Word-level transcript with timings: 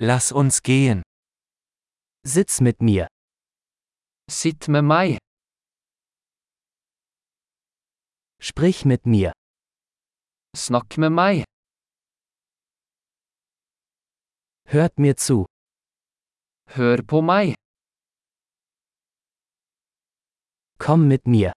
Lass 0.00 0.30
uns 0.30 0.62
gehen. 0.62 1.02
Sitz 2.24 2.60
mit 2.60 2.80
mir. 2.80 3.08
Sitt 4.30 4.68
med 4.68 4.84
meg. 4.84 5.18
Sprich 8.40 8.84
mit 8.84 9.06
mir. 9.06 9.32
Snakk 10.56 10.98
med 10.98 11.10
meg. 11.10 11.44
Hört 14.66 14.98
mir 14.98 15.16
zu. 15.16 15.46
Hør 16.76 17.02
på 17.02 17.20
meg. 17.20 17.56
Komm 20.78 21.08
mit 21.08 21.26
mir. 21.26 21.52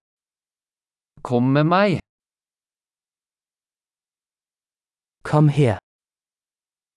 Kom 1.22 1.52
med 1.52 1.64
meg. 1.64 2.00
Komm 5.22 5.48
her. 5.48 5.78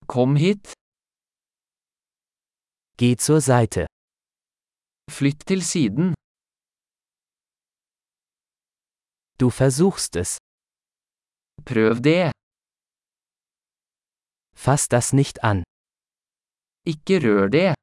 Kom 0.07 0.35
hit. 0.35 0.73
Geh 2.97 3.17
zur 3.17 3.41
Seite. 3.41 3.87
Flytt 5.11 5.41
til 5.49 5.61
siden. 5.73 6.13
Du 9.39 9.49
versuchst 9.49 10.15
es. 10.15 10.31
Prøv 11.69 11.95
det. 12.07 12.31
Fass 14.55 14.87
das 14.87 15.13
nicht 15.13 15.37
an. 15.43 15.63
Ikke 16.91 17.15
rør 17.25 17.47
det. 17.57 17.75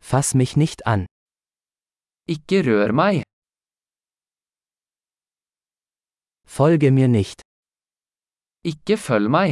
Fass 0.00 0.34
mich 0.34 0.56
nicht 0.56 0.80
an. 0.86 1.06
Ikke 2.34 2.58
rør 2.68 2.92
meg. 3.02 3.16
Folge 6.46 6.90
mir 6.90 7.08
nicht. 7.08 7.42
Ikke 8.64 8.96
følg 8.96 9.30
meg. 9.30 9.50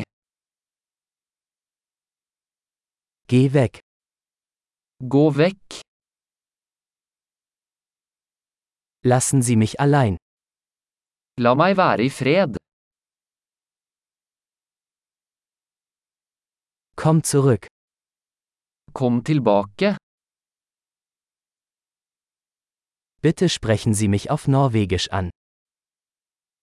Geh 3.29 3.53
weg. 3.53 3.79
Gå 5.13 5.31
vekk. 5.35 5.81
Lassen 9.03 9.43
Sie 9.43 9.57
mich 9.57 9.81
allein. 9.81 10.17
La 11.43 11.55
meg 11.59 11.77
være 11.77 12.07
i 12.07 12.11
fred. 12.11 12.55
Komm 16.95 17.23
zurück. 17.23 17.67
Kom 18.93 19.23
tilbake. 19.25 19.97
Bitte 23.23 23.49
sprechen 23.49 23.93
Sie 23.95 24.09
mich 24.09 24.31
auf 24.31 24.47
Norwegisch 24.47 25.09
an. 25.11 25.31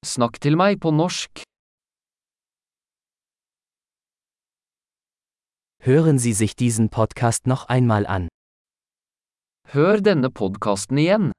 Snakk 0.05 0.39
til 0.39 0.55
meg 0.55 0.79
på 0.79 0.91
norsk. 0.91 1.43
Hören 5.85 6.17
Sie 6.17 6.31
sich 6.31 6.55
diesen 6.55 6.87
Podcast 6.87 7.45
noch 7.45 7.67
einmal 7.67 8.07
an. 8.07 8.29
Hør 9.67 9.99
denne 9.99 10.29
podkasten 10.29 10.97
igjen. 10.97 11.33